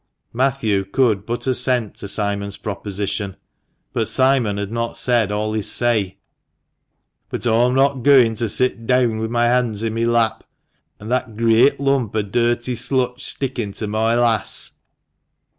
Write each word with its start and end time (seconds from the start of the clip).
Matthew 0.33 0.83
could 0.83 1.27
but 1.27 1.45
assent 1.45 1.93
to 1.97 2.07
Simon's 2.07 2.57
proposition. 2.57 3.37
But 3.93 4.07
Simon 4.07 4.57
had 4.57 4.71
not 4.71 4.97
said 4.97 5.31
all 5.31 5.53
his 5.53 5.71
say." 5.71 6.17
But 7.29 7.45
aw'm 7.45 7.75
not 7.75 8.01
gooin' 8.01 8.33
to 8.37 8.49
sit 8.49 8.87
deawn 8.87 9.19
wi' 9.19 9.27
my 9.27 9.45
honds 9.49 9.85
i' 9.85 9.89
mi' 9.89 10.05
lap, 10.07 10.43
an' 10.99 11.09
that 11.09 11.37
great 11.37 11.79
lump 11.79 12.15
o' 12.15 12.23
dirty 12.23 12.73
slutch 12.73 13.21
stickin' 13.21 13.73
to 13.73 13.85
moi 13.85 14.15
lass. 14.15 14.71